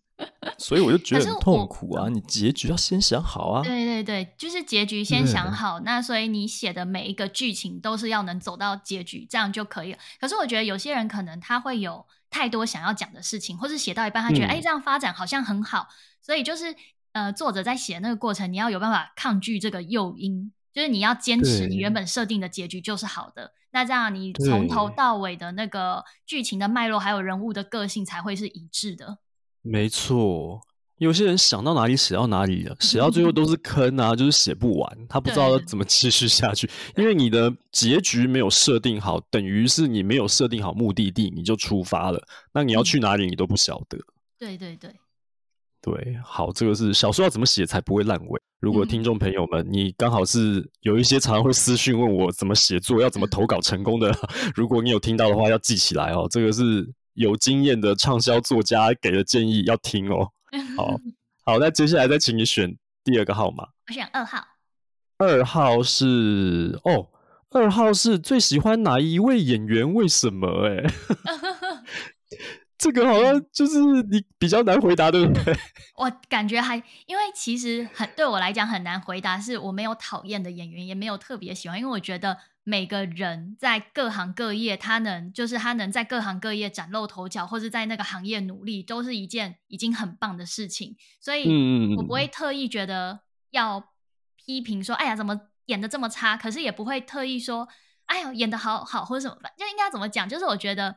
[0.58, 2.10] 所以我就觉得很痛苦啊！
[2.10, 3.62] 你结局要先想好啊。
[3.62, 9.98] 对对对，就是结局先想好，那所以你写的每一个剧情都是要能走到结局，这样就可以了。
[10.20, 15.88] 可是我觉得有些人可能他会有太多想要讲的事情，或是写到一半他觉得哎、嗯、这样发展好像很好，
[16.20, 16.76] 所以就是
[17.12, 20.52] 呃作者在写那个过程，你要有办法抗拒这个诱因。
[20.74, 29.18] 就是你要坚持你原本设定的结局就是好的，那这样你从头到尾的那个剧情的脉络还有人物的个性才会是一致的。
[29.62, 30.60] 没错，
[30.98, 42.20] 有些人想到哪里写到哪里了，写到最后 都是坑啊，就是写不完，他不知道怎么继续下去，因为你的结局没有设定好，等于是你没有设定好目的地，你就出发了，
[42.52, 43.96] 那你要去哪里你都不晓得。
[44.38, 44.90] 对对对。
[45.84, 48.40] 对，好，这个是小说要怎么写才不会烂尾。
[48.58, 54.10] 如果听众朋友们，你刚好是有一些常常会私讯问我怎么写作，要怎么投稿成功的，
[54.56, 56.26] 如果你有听到的话，要记起来哦。
[56.30, 60.26] 这个是有经验的畅销作家给的建议，要听哦。
[60.74, 60.98] 好，
[61.44, 63.64] 好，那接下来再请你选第二个号码。
[63.88, 64.42] 我选二号。
[65.18, 67.10] 二号是哦，
[67.50, 69.92] 二号是最喜欢哪一位演员？
[69.92, 70.48] 为什么？
[70.66, 70.82] 哎。
[72.76, 73.78] 这个好像就是
[74.10, 75.56] 你比较难回答，对不对？
[75.96, 90.96] 我感觉还因为其实很对我来讲很难回答，是我没有讨厌的演员，也没有特别喜欢，因为我觉得每个人在各行各业，他能就是他能在各行各业崭露头角，或是在那个行业努力，都是一件已经很棒的事情。
[91.20, 93.92] 所以，我不会特意觉得要
[94.36, 96.36] 批评说，哎呀，怎么演的这么差？
[96.36, 97.68] 可是也不会特意说，
[98.06, 100.28] 哎呀，演的好好或者什么，就应该怎么讲？
[100.28, 100.96] 就是我觉得，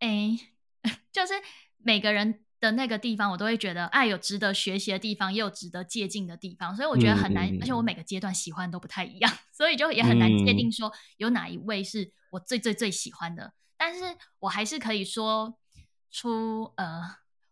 [0.00, 0.38] 哎。
[1.12, 1.34] 就是
[1.78, 7.48] 每个人的那个地方，我都会觉得，哎，有值得学习的地方，也有值得借鉴的地方，所以我觉得很难。
[7.60, 13.44] 而且我每个阶段喜欢都不太一样，所以就也很难界定说有哪一位是我最最最喜欢的。
[13.44, 14.04] 嗯、但是
[14.40, 15.58] 我还是可以说
[16.10, 17.00] 出，呃，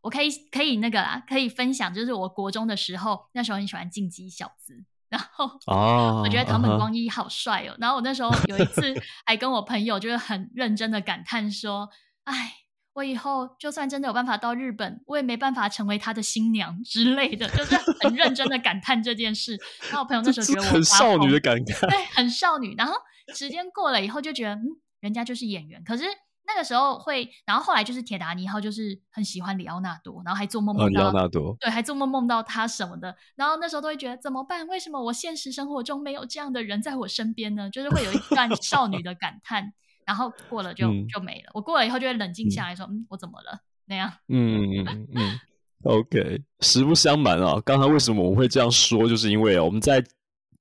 [0.02, 7.74] 我可以可以那个啦，可以分享，就是我国中的时候，那时候很喜欢进击小子，然后哦，我觉得堂本光一好帅哦。
[7.80, 11.88] 然后我那时候有一次还跟我朋友就是很认真的感叹说，
[12.24, 12.56] 哎。
[12.98, 19.56] 我以后就算真的有办法到日本，我也没办法成为他的新娘之类的，就是很认真的感叹这件事。
[19.82, 22.74] 然后我朋友那时候觉得我很少女的感慨，对，很少女。
[22.76, 22.94] 然后
[23.34, 24.64] 时间过了以后，就觉得嗯，
[24.98, 25.80] 人家就是演员。
[25.84, 26.02] 可是
[26.44, 33.14] 那个时候会，然后后来就是铁达尼号，就是很喜欢里奥纳多，然后还做梦梦到、哦、里奥纳多，对，还做梦梦到他什么的。
[33.36, 34.66] 然后那时候都会觉得怎么办？
[34.66, 37.70] 为什么我现实生活中没有这样的人在我身边呢？
[37.70, 39.72] 就是会有一段少女的感叹。
[40.08, 41.50] 然后过了就、嗯、就没了。
[41.52, 44.10] 我过了以后就会冷静下来说：“嗯，嗯我怎么了？”那样。
[44.28, 45.38] 嗯嗯嗯。
[45.82, 50.02] OK，实不相瞒啊，刚才为什么我会这样说，就是因为我们在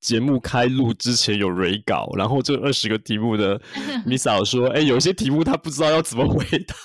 [0.02, 3.58] 节目开录之前有 re 稿，然后这二十个题目的
[4.06, 6.76] Miss 说：“哎，有些题目他不知道要怎么回答。”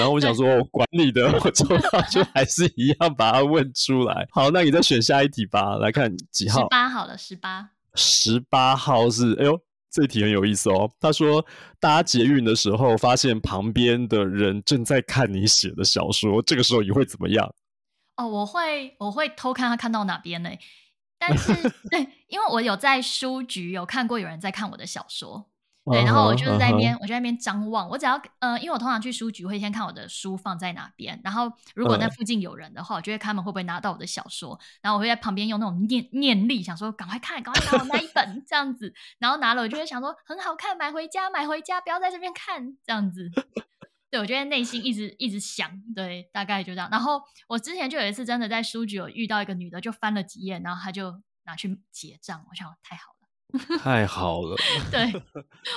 [0.00, 6.62] 然后我想说：“我管你的，我抽到 就还是一样把它问出来。”好，那你再选下一题吧，来看几号？
[6.62, 7.70] 十八好了，十八。
[7.94, 9.58] 十八号是哎呦。
[9.96, 10.90] 这题很有意思哦。
[11.00, 11.42] 他说，
[11.80, 17.54] 搭捷运的时候，发现旁边的人正在看你写的小说，这个时候你会怎么样？
[18.16, 20.50] 哦，我会，我会偷看他看到哪边呢？
[21.18, 21.54] 但是，
[21.90, 25.46] 对，因为我有在书局有看过有人在看我的小说。
[25.90, 27.02] 对，然后我就是在那边，uh huh.
[27.02, 27.88] 我就在那边张望。
[27.88, 32.98] 我只要呃，因为我通常去书局会先看我的书放在哪边，然后如果那附近有人的话，uh.
[32.98, 38.92] 我就会看他们会不会拿到我的小说，然后我会在旁边用那种念念力，想说赶快看，赶快拿我那一本这样子。
[39.18, 43.30] 然后拿了，我就会想说很好看，买回家，买回家，不要在这边看这样子。
[44.10, 46.88] 对，我觉得内心一直一直想，对，大概就这样。
[46.90, 53.15] 然后我之前就有一次真的在书局有遇到一个女的，就翻了几页，然后她就拿去结账，我想太好了。
[53.80, 54.56] 太好了，
[54.90, 55.22] 对，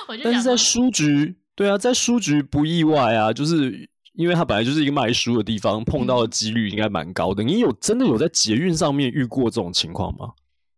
[0.08, 7.42] 我就但是在书局，对啊，在书局不意外啊，就是因为它本来就是一个卖书的地方，碰到的几率应该蛮高的。
[7.42, 10.32] 嗯、你有真的有在捷运上面遇过这种情况吗？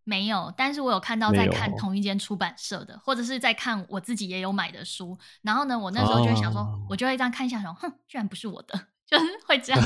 [0.05, 5.17] 没有，但是我有看到在看同一间出版社的，或者是在看我自己也有买的书。
[5.43, 8.75] 然后呢，我那时候就会想说，啊、我就会这样看一下说，说哼，居然不是我的，
[9.07, 9.81] 就是会这样。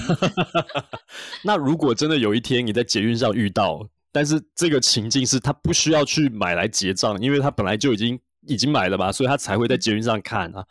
[1.45, 10.65] 那如果真的有一天你在捷运上遇到，但是这个情境是他不需要去买来结账，因为他本来就已经已经买了吧，所以他才会在捷运上看啊。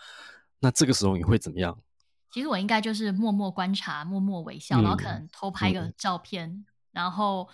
[0.60, 1.78] 那这个时候你会怎么样？
[2.32, 7.48] 其实我应该就是默默观察，默默微笑，然后可能偷拍个照片，然后。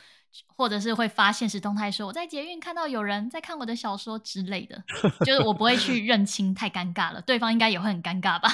[0.55, 4.81] 或者是会发现实动态说我在捷运看到有人在看我的小说之类的，
[5.25, 8.49] 就是我不会去认清，太尴尬了，对方应该也会很尴尬吧？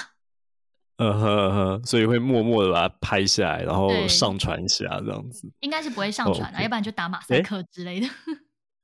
[0.97, 5.51] 呃呵呵，所以会默默的把它拍下来，然后上传一下这样子。
[5.59, 8.07] 应该是不会上传的，要不然就打马赛克之类的。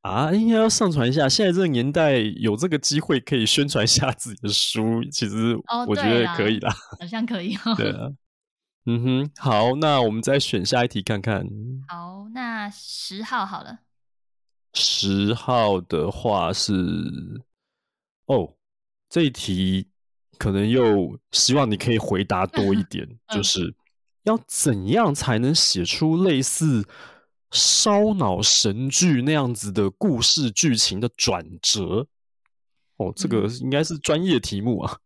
[0.02, 1.30] 啊，应该要上传一下。
[1.30, 7.74] 现在这个年代有这个机会可以宣传一下自己的书，其实我觉得可以啦，好像可以 哦。
[7.76, 8.12] 对啊。
[8.86, 11.48] 嗯哼，好，那我们再选下一题看看。
[11.88, 13.80] 好，那十号好了。
[14.74, 16.74] 十号的话是，
[18.26, 18.56] 哦，
[19.08, 19.88] 这一题
[20.44, 23.74] 可能又希望你可以回答多一点， 嗯、就是
[24.24, 26.86] 要怎样才能写出类似
[27.50, 32.08] 烧脑神剧那样子的故事剧情的转折？
[32.98, 34.98] 哦，这个应该是专业题目啊。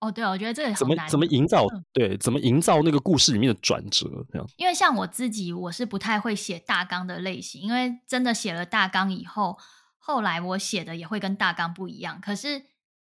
[0.00, 1.66] 哦，对，我觉得这个怎么怎么营造？
[1.72, 4.06] 嗯、对，怎么营造那个故事里面的转折？
[4.30, 4.46] 这样。
[4.58, 9.56] 因为像我自己，我是不太会写大纲的类型，因为真的写了大纲以后，
[9.96, 12.20] 后来我写的也会跟大纲不一样。
[12.20, 12.66] 可是，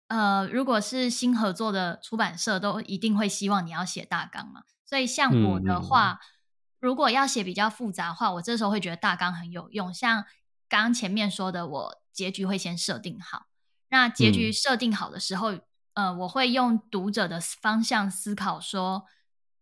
[0.09, 4.63] 呃，如果是新合作的出版社，都一定会希望你要写大纲嘛。
[4.85, 6.27] 所以，像我的话，嗯、
[6.81, 9.93] 如果要写比较复杂的话，我这时候会觉得大纲很有用。
[9.93, 10.25] 像
[10.69, 13.47] 刚刚前面说的，我结局会先设定好。
[13.89, 15.53] 那结局设定好的时候。
[15.53, 15.63] 嗯
[15.97, 19.07] 呃，我会用读者的方向思考，说，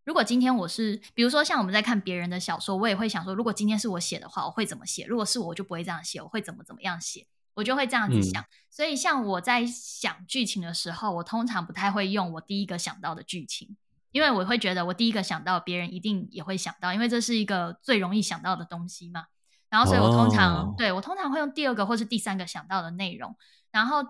[0.03, 5.07] 如果今天我是，比如说像我们在看别人的小说，我也会想说，如果今天是我写的话，我会怎么写？
[5.07, 7.29] 如果是我，我就不会这样写，我会怎么怎么样写？
[7.55, 8.43] 我就会这样子想。
[8.43, 13.77] 嗯、所以，像我在想剧情的时候，我通常不太会用我第一个想到的剧情，
[14.13, 19.27] 因为我会觉得我第一个想到，别人一定也会想到，因为这是一个最容易想到的东西嘛。
[19.71, 23.37] 然后，所以我通常、哦、对我通常会用第二个或是第三个想到的内容。
[23.73, 24.05] 然后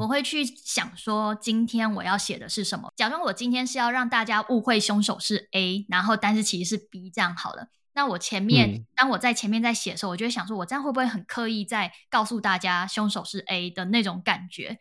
[0.00, 2.92] 我会去想说，今天我要写的是什么？
[2.96, 7.68] 假装我今天是要让大家误会凶手是 A，然后但是其实是 B，这样好了。
[7.96, 14.78] 那我前面，嗯、当我在前面在写的时候，我就会想说，我这样会不会很刻意在告诉大家凶手是 A 的那种感觉？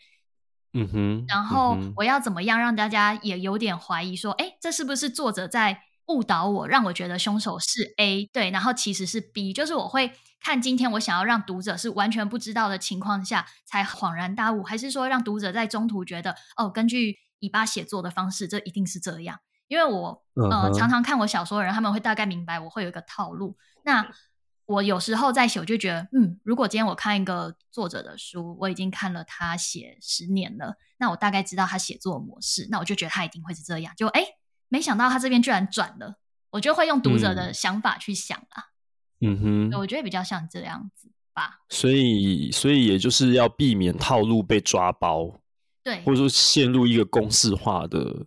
[0.73, 1.25] 嗯哼。
[1.27, 8.29] 然后我要怎么样让大家也有点怀疑说，哎，这是不是作者在误导我，让我觉得凶手是 A？
[8.31, 10.11] 对，然后其实是 B，就是我会。
[10.41, 19.39] 看今天我想要让读者是完全不知道的情况下才恍然大悟，还是说让读者在中途觉得哦，根据尾巴写作的方式，这一定是这样？
[19.67, 23.57] 因为我呃常常看我小说的人，他们会大概明白我会有一个套路。
[23.83, 24.07] 那
[24.65, 33.93] 我有时候在写，我就觉得嗯，如果今天我看一个作者的书，我已经看了他写十年了，那我大概知道他写作模式，那我就觉得他一定会是这样。
[33.95, 34.25] 就哎，
[34.69, 36.15] 没想到他这边居然转了，
[36.49, 38.63] 我就会用读者的想法去想啊。
[39.21, 41.59] 嗯哼，我觉得比较像这样子吧。
[41.69, 45.31] 所以，所以也就是要避免套路被抓包，
[45.83, 48.25] 对，或者说陷入一个公式化的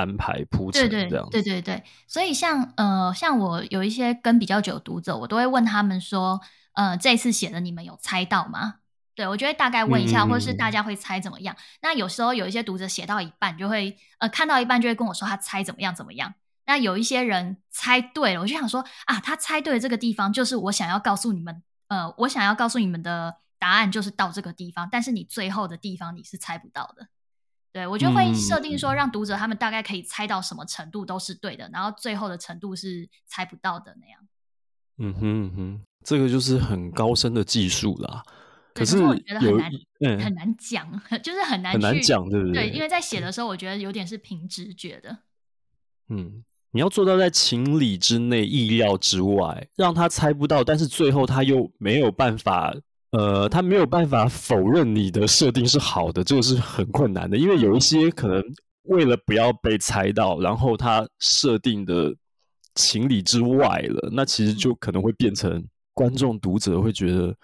[0.00, 1.28] 安排铺陈这样。
[1.30, 6.40] 对对对，所以像呃，像我有一些跟比较久的读者，我都会问他们说，
[6.72, 8.76] 呃，这次写的你们有猜到吗？
[9.14, 11.54] 对，我就会大概问一下，嗯、或者是大家会猜怎么样？
[11.82, 16.34] 那有时候有一些读者写到一半就会呃，看到一半就会跟我说他猜怎么样怎么样。
[16.66, 27.08] 那有一些人猜对了，我就想说啊，他猜对了这个地方，就是我想要告诉你们，呃，我想要告诉你们的答案就是到这个地方，但是你最后的地方你是猜不到的。
[27.72, 34.20] 对，我就会设定说，让读者他们大概可以猜到什么程度都是对的，然后最后的程度是猜不到的那样。
[34.98, 38.22] 嗯哼嗯哼，这个就是很高深的技术啦。
[38.74, 42.68] 可是，可是我觉得很难，嗯、很难讲， 就是很难很难讲，对不对？
[42.68, 45.18] 对，因为在写的时候，我觉得有点是凭直觉的。
[46.08, 46.44] 嗯。
[46.72, 52.72] 你要做到在情理之内、意料之外，让他猜不到，但是最后他又没有办法，
[53.12, 57.36] 呃，他没有办法否认你的设定是好的，这个是很困难的。
[57.36, 58.42] 因为有一些可能
[58.82, 62.14] 为了不要被猜到，然后他设定的
[62.76, 67.34] 情理之外了，那其实就可能会变成观众、读者会觉得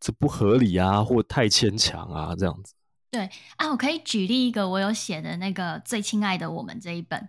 [0.00, 2.74] 这不合理啊，或太牵强啊，这样子。
[3.12, 7.28] 对啊，我可以举例一个我有写的那个《最亲爱的我们》这一本。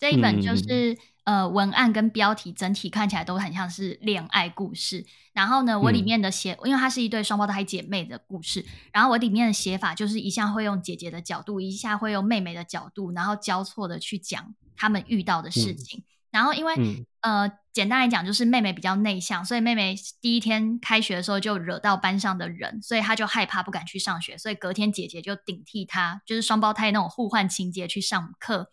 [0.00, 5.04] 这一本就是、嗯、呃，文案跟标题整体看起来都很像是恋爱故事。
[5.34, 16.00] 然后呢，我里面的写，嗯、因为它是一对双胞胎姐妹的故事，然后我里面的写法就是一下会用姐姐的角度，一下会用妹妹的角度，然后交错的去讲他们遇到的事情。
[16.00, 28.70] 嗯、然后因为、嗯、呃，简单来讲就是妹妹比较内向，所以妹妹第一天开学的时候就惹到班上的人，所以她就害怕不敢去上学，所以隔天姐姐就顶替她，就是双胞胎那种互换情节去上课。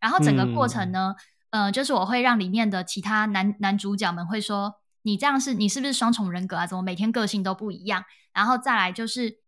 [0.00, 1.14] 然后整个过程呢，
[1.50, 6.66] 嗯、呃，就是我会让里面的其他男男主角们会说：“你这样是，你是不是双重人格啊？
[6.66, 9.38] 怎么每天个性都不一样？”然后再来就是，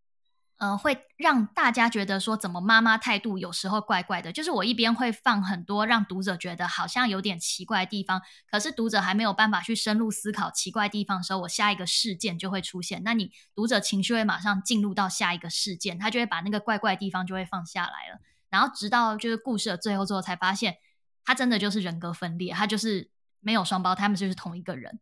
[0.58, 4.32] 呃，会让大家觉得说，怎么妈妈态度有时候怪怪的。
[4.32, 13.02] 就是我一边会放很多让读者觉得好像有点奇怪的地方，可是读者还没有办法去深入思考奇怪地方的时候，我下一个事件就会出现。
[13.04, 18.20] 那你读者情绪会马上进入到下一个事件，他就会把那个怪怪的地方就会放下来了。
[18.50, 20.76] 然后直到就是故事的最后最后，才发现
[21.24, 23.08] 他真的就是人格分裂，他就是
[23.40, 24.98] 没有双胞胎，他们就是同一个人。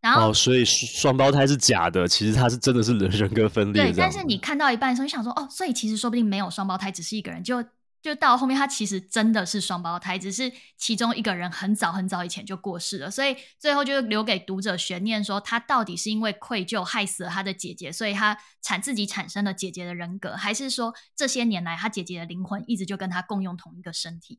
[0.00, 3.84] 然后，哦，所以双胞胎是假的，其实他是真的是人人格分裂。
[3.84, 7.64] 对，但是你看到一半的时候，你想说哦，所以其实说不定没有双胞胎，只是一个人就。
[8.00, 24.38] 就到后面，他其实真的是双胞胎，只是其中一个人很早很早以前就过世了，所以最后就留给读者悬念，说他到底是因为愧疚害死了他的姐姐，所以他产自己产生了姐姐的人格，还是说这些年来他姐姐的灵魂一直就跟他共用同一个身体？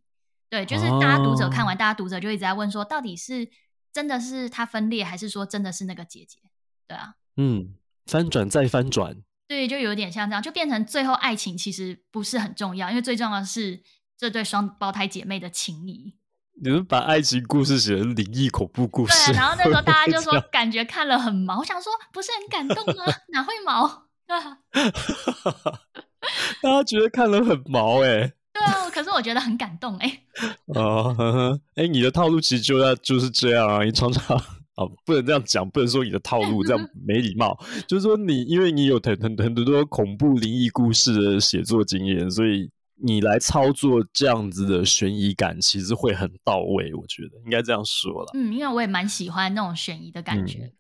[0.50, 3.50] 对，就是大家读者看完，大家读者就一直在问说，到底是
[3.92, 6.40] 真的是他分裂，还是说真的是那个姐姐？
[6.88, 9.18] 对啊，嗯，翻转再翻转。
[9.50, 13.82] 对，就有点像这样，就变成最后爱情其实不是很重要，因为最重要的是
[14.16, 16.16] 这对双胞胎姐妹的情谊。
[16.62, 19.32] 你们把爱情故事写成灵异恐怖故事？
[19.32, 23.06] 对，然后那时候大家就说 感觉看了很毛，我想说不是很感动吗？
[23.34, 24.08] 哪会毛？
[24.28, 24.60] 对啊，
[26.62, 28.34] 大家觉得看了很毛哎、欸。
[28.54, 30.80] 对啊，可是我觉得很感动哎、欸。
[30.80, 34.40] 哦，哎、欸，你的套路其实就要就是这样啊，你常常。
[34.80, 37.58] 哦，不能这样讲，不能说你的套路这样 没礼貌。
[37.86, 46.94] 就是说你，因为你有很很很多恐怖灵异故事的写作经验，所以你来操作这样子的悬疑感，其实会很到位。
[46.94, 48.32] 我觉得应该这样说了。
[48.36, 50.72] 嗯，因为我也蛮喜欢那种悬疑的感觉。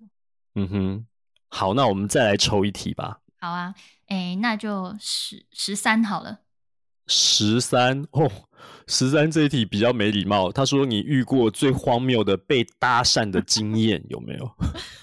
[0.55, 1.07] 嗯，嗯哼，
[1.49, 3.19] 好，那我们再来抽一题吧。
[3.41, 3.75] 好啊，
[4.07, 6.39] 哎，那就十十三好了。
[7.09, 8.31] 十三哦，
[8.87, 10.51] 十三这一题比较没礼貌。
[10.51, 14.49] 他说：“你遇过最荒谬的被搭讪的经验有没有？”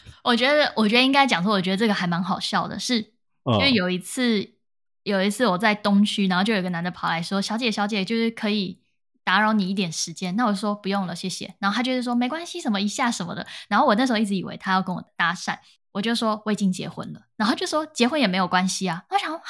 [0.25, 3.11] 我觉得，我觉得应该讲说，我觉得这个还蛮好笑的是，是
[3.45, 4.55] 因为有一次，
[5.03, 8.81] 有一次我在东区，然后就有个男的跑来说：“小姐，小姐，就是可以
[9.23, 15.57] 打扰你一点时间。”那我说：“不用了，谢谢。”然后他就是说：“没关系，什么一下什么的。”然后我那时候一直以为他要跟我搭讪，
[15.93, 19.41] 我就说：“我已经结婚了。”然后就说：“结婚也没有关系啊。”我想说：“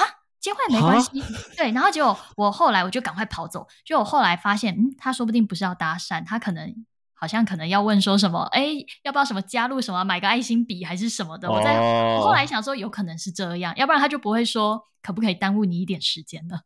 [0.52, 1.10] 哈。”结婚也没关系，
[1.56, 1.72] 对。
[1.72, 3.66] 然后结果我后来我就赶快跑走。
[3.84, 6.72] 就我后来发现，嗯，他说不定不是要搭讪，他可能
[7.14, 8.68] 好像可能要问说什么，哎，
[9.02, 11.50] 要不要什么加入什么，买个爱心笔还是什么的。
[11.50, 16.60] 我在、后来想说，有可能是这样，要不然他就不会说可不可以耽误你一点时间了。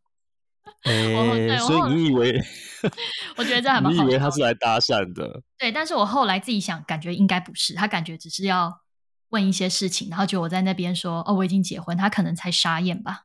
[0.85, 2.41] 哎，所以你以为？
[3.37, 4.03] 我觉得这还蛮好。
[4.05, 5.43] 你以为他是来搭讪的？
[5.59, 8.81] 对，但是我后来自己想，感觉应该不是，他感觉只是要
[9.31, 13.23] 问一些事情，然后就我在那边说，哦，我已经结婚，他可能才傻眼吧。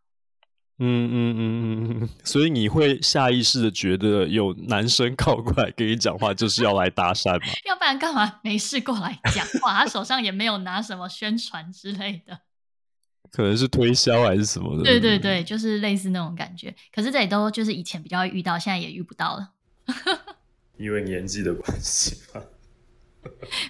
[0.77, 7.45] 嗯嗯嗯嗯嗯，所以你会下意识的觉得有男生靠过来跟你讲话，就是要来搭讪吗？
[7.65, 9.79] 要不然干嘛没事过来讲话？
[9.79, 12.39] 他手上也没有拿什么宣传之类的，
[13.31, 14.83] 可能是推销还是什么的。
[14.83, 16.75] 对对对，就是类似那种感觉。
[16.93, 19.51] 可是这里都就是以前比较会遇到，现在也遇不到了。
[20.77, 22.41] 因为年纪的关系吧。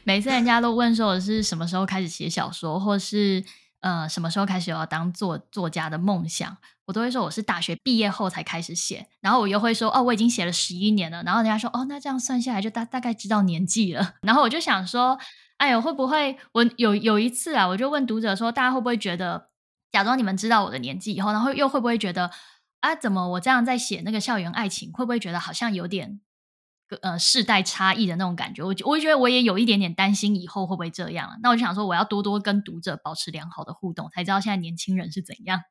[0.04, 3.44] 每次人家都问说我是什么时候开始写小说，或是
[3.82, 6.58] 呃什么时候开始有要当作作家的梦想。
[6.86, 15.18] 我都会说我是大学毕业后才开始写，然后我又会说哦，我已经写了十一年了，然后人家说哦，那这样算下来就大大概知道年纪了， 然后我就想说，
[15.58, 19.50] 哎呦，会不会我有有一次啊，我就问读者说，大家会不会觉得，
[19.92, 22.30] 假装你们知道我的年纪以后，然后又会不会觉得
[22.82, 26.22] 啊，怎么我这样在写那个校园爱情，会不会觉得好像有点
[27.02, 28.64] 呃世代差异的那种感觉？
[28.64, 35.62] 我我觉得我也有一点点担心以后会不会这样，那我就想说，我要多多跟读者保持良好的互动，才知道现在年轻人是怎样。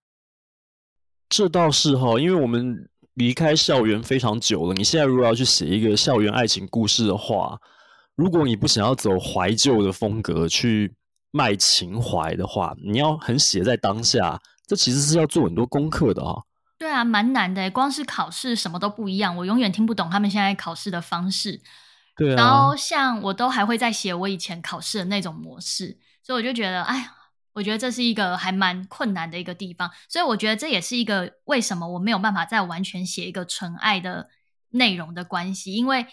[1.36, 4.74] 这倒是哈，因为我们离开校园非常久了。
[4.74, 7.58] 你现在如果要去写一个校园爱情故事的话，
[8.14, 10.94] 如果你不想要走怀旧的风格去
[11.32, 16.40] 卖情怀的话，你要很写在当下，这其实是要做很多功课的哈。
[16.78, 21.60] 对啊，蛮难的，光是考试什么都不一样，我永远听不懂他们现在考试的方式。
[22.16, 27.16] 对啊，然后像我都还会在写我以前考试的那种模式，所以我就觉得，哎呀。
[27.54, 34.28] 我觉得这是一个还蛮困难的一个地方，所以我觉得这也是一个为什么我没有办法再完全写一个纯爱的
[34.70, 36.06] 内容的关系，因为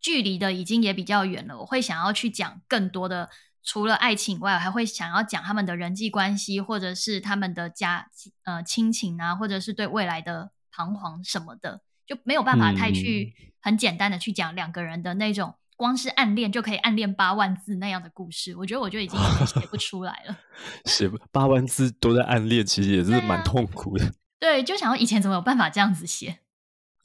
[0.00, 3.28] 距离的已经也比较远了，我会想要去讲更多的，
[3.62, 8.08] 除了爱情以外，我还会想要讲他们的人际关系，或者是他们的家
[8.44, 15.54] 呃亲情啊，或者是对未来的彷徨什么的，就没有办法太去很简单的去讲两个人的那种。
[15.76, 20.36] 光是暗恋就可以暗恋八万字那样的故事，我觉得我就已经写不出来了。
[20.86, 24.04] 写八万字都在暗恋，其实也是蛮痛苦的。
[24.38, 26.38] 对，啊、对，就想说以前怎么有办法这样子写？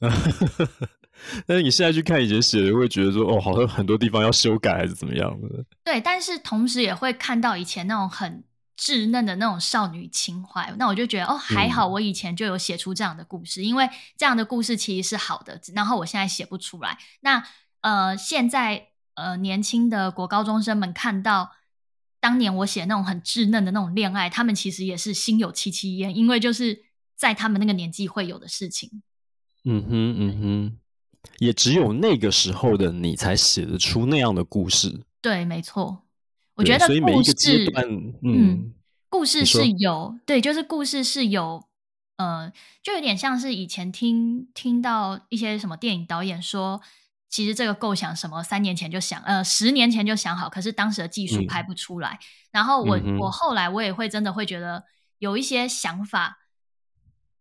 [1.46, 5.64] 但是你现在去看以前写的，会觉得说哦，好像很多地方要修改还是怎么样的？
[5.84, 8.42] 对，但是同时也会看到以前那种很
[8.78, 10.74] 稚嫩的那种少女情怀。
[10.78, 15.60] 那我就觉得哦，还好我以前就有写出这样的故事，嗯、因为这样的故事其实是好的。
[15.74, 17.44] 然后我现在写不出来，那。
[17.82, 21.52] 呃，现在呃，年轻的国高中生们看到
[22.18, 29.02] 当年我写那种很稚嫩的那种恋爱，他们其实也是心有戚戚焉，因为就是在他们那个年纪会有的事情。
[29.64, 30.78] 嗯哼，嗯哼，
[31.38, 35.02] 也只有那个时候的你才写得出那样的故事。
[35.20, 36.04] 对，没错。
[36.54, 38.74] 我觉得故事，所以每一个阶段，嗯，嗯，
[39.08, 41.64] 故事是有，对，就是故事是有，
[42.16, 42.52] 呃，
[42.82, 46.80] 就有点像是以前听听到一些什么电影导演说。
[47.32, 52.10] 其实这个构想什么，三年前就想，呃，十年前就想好，可是当时的技术拍不出来。
[52.10, 54.84] 嗯、然后我、嗯、我后来我也会真的会觉得
[55.18, 56.38] 有一些想法，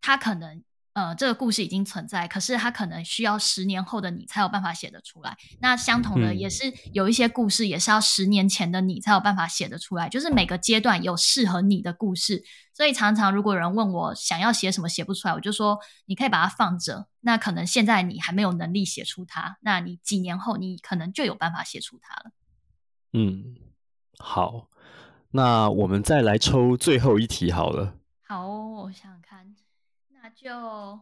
[0.01, 0.63] 它可能。
[0.93, 5.37] 呃，这个故事已经存在，可是它可能需要十年后的你才有办法写得出来。
[5.61, 10.09] 那相同的，也是有一些故事，也是要十年前的你才有办法写得出来。
[10.09, 17.07] 就是每个阶段有适合你的故事，所以常常如果有人问我想要写什么写不出来，我就说你可以把它放着。
[17.21, 22.31] 那可能现在你还没有能力写出它，那你几年后你可能就有办法写出它了。
[23.13, 23.55] 嗯，
[24.17, 24.67] 好，
[25.31, 27.95] 那我们再来抽最后一题好了。
[28.27, 29.55] 好，我想想看。
[30.23, 30.99] 那就，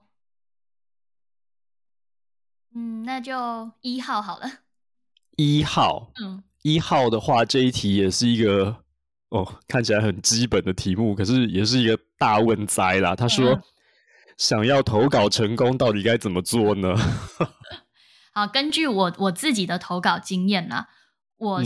[2.73, 4.49] 嗯，那就一号好了。
[5.35, 8.83] 一号，嗯，一号的话，这一题也是一个
[9.29, 13.15] 哦，看起来很基本的题目，可是也是一个大问哉啦。
[13.15, 13.63] 他说，嗯、
[14.39, 16.95] 想要投稿成功，到底该怎么做呢？
[18.33, 20.87] 好，根据我我自己的投稿经验啦，
[21.35, 21.61] 我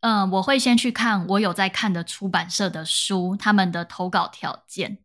[0.00, 4.98] 嗯、呃，我会先去看我有在看的出版社的书，他们的投稿条件。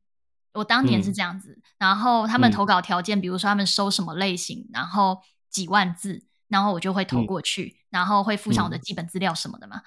[0.56, 9.78] 我当年是这样子，嗯、然后他们投稿条件，嗯、比如说他们收什么类型，然后几万字，然后我就会投过去，嗯、然后会附上我的基本资料什么的嘛。
[9.78, 9.82] 嗯、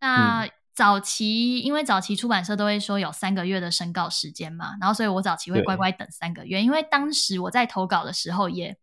[0.00, 8.76] 那早期因为早期出版社都会说有三个月的审稿时间嘛，然后所以我早期会乖乖等三个月，因为当时我在投稿的时候也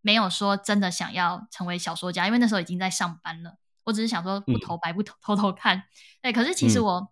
[0.00, 5.84] 没有说真的想要成为小说家，因为那时候已经在上班了，我只是想说不投白不投，偷偷看。
[6.22, 6.92] 对，可是其实我。
[7.00, 7.08] 嗯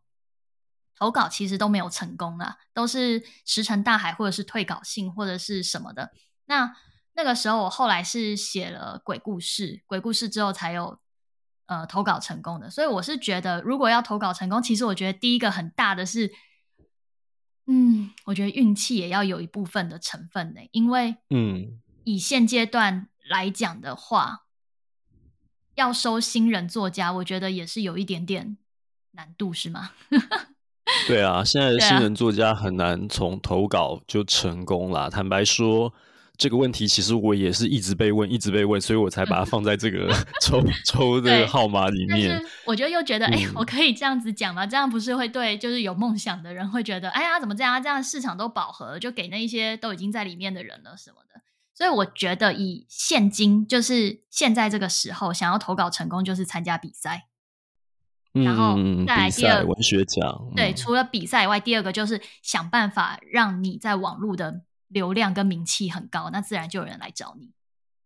[1.01, 6.11] 投稿其实都没有成功啊，都是石沉大海，或者是退稿信，或者是什么的。
[6.47, 6.75] 那
[7.13, 10.99] 那个时候，我后来是写了鬼故事，鬼故事之后才有
[11.69, 12.69] 呃投稿成功的。
[12.69, 16.33] 所以我是觉得，如果要投稿成功，其实我觉得第一个很大的是，
[17.67, 20.61] 嗯，我觉得运气也要有一部分的成分呢。
[20.73, 24.45] 因为嗯，以现阶段来讲的话，
[25.77, 28.59] 要收新人作家，我觉得也是有一点点
[29.13, 29.93] 难度，是吗？
[31.07, 35.03] 对啊，现在的新人作家很难从投稿就成功啦。
[35.03, 35.93] 啊、坦白说，
[36.39, 40.09] 这个问题其实我也是一直被问，一直被问，所以我才把它 放在这个
[40.41, 42.41] 抽抽这个号码里面。
[42.65, 44.65] 我就又觉得，哎、嗯，我可以这样子讲吗？
[44.65, 47.83] 这样不是会对就是有梦想的人会觉得，哎呀，怎么这样？
[47.83, 51.41] 这样市场都饱和，就给那一些都已经在里面的人了什么的。
[51.75, 57.27] 所以我觉得，以现今就是现在这个时候，想要投稿成功，就是参加比赛。
[58.33, 58.77] 然后
[59.07, 67.51] 再来第二、嗯、文学奖，对，除了比赛以外，第二个就是想办法让你在网络的流量跟名气很高，那自然就有人来找你。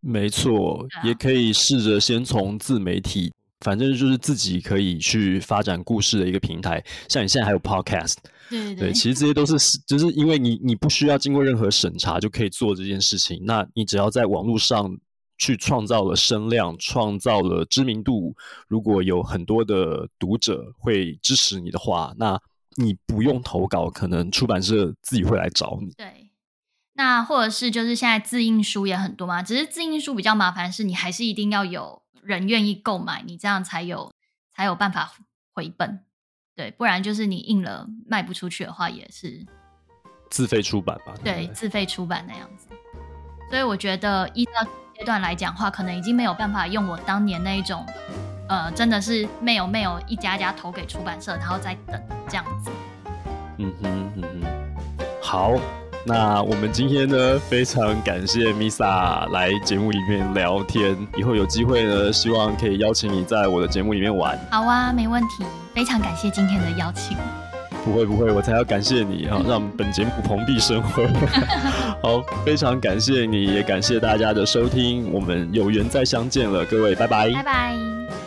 [0.00, 6.84] 没错，啊、也可以试着先从自媒体，反正就是自己可以去发展故事的一个平台。
[7.08, 8.16] 像你现在还有 Podcast，
[8.50, 14.96] 对对，对，其实这些都是，就是因为你你不需要经过任何审查就可以做这件事情，那你只要在网络上。
[15.38, 18.32] 去创造了声量，创造了知名度。
[18.68, 22.40] 如果有很多的读者会支持你的话，那
[22.76, 25.92] 你不用投稿，可能出版社自己会来找你。
[25.96, 26.21] 对，
[26.94, 34.12] 那或者是就是现在自印书也很多嘛，只是自印书比较麻烦，是你还是一定要有人愿意购买，你这样才有
[34.54, 35.12] 才有办法
[35.54, 36.00] 回本。
[36.54, 39.46] 对，不然就是你印了卖不出去的话，也是
[40.30, 41.14] 自费出版吧？
[41.24, 42.68] 对，自费出版那样子。
[43.50, 44.52] 所以我觉得依照。
[44.94, 47.84] 阶段来讲的话，可能已经没有办法用我当年那一种，
[48.46, 52.70] 呃，真的是没有没有一家家投给出版社，然后再等这样子。
[53.56, 55.54] 嗯哼嗯哼，好，
[56.04, 60.96] 那我们今天呢，非常感谢 Misa 来节目里面聊天。
[61.16, 64.38] 以后有机会呢，希望可以邀请你在我的节目里面玩。
[64.50, 65.44] 好啊，没问题。
[65.74, 67.16] 非常感谢今天的邀请。
[67.84, 71.06] 不会不会，我才要感谢你啊， 让本节目蓬荜生辉。
[72.02, 75.12] 好，非常感谢你，也感谢大家的收听。
[75.12, 77.30] 我们有缘再相见了，各位，拜拜。
[77.30, 78.21] 拜拜。